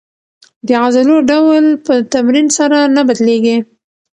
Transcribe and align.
د 0.67 0.69
عضلو 0.83 1.15
ډول 1.29 1.65
په 1.85 1.93
تمرین 2.13 2.47
سره 2.57 2.77
نه 2.95 3.01
بدلېږي. 3.07 3.57